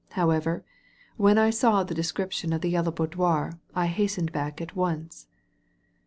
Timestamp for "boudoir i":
2.91-3.85